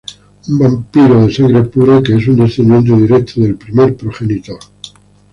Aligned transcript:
Un 0.51 0.57
vampiro 0.57 1.17
de 1.27 1.31
sangre 1.33 1.61
pura 1.73 1.97
que 2.01 2.15
es 2.15 2.27
un 2.27 2.37
descendiente 2.37 2.91
directo 3.03 3.39
del 3.39 3.55
Primer 3.55 3.95
Progenitor. 3.95 4.57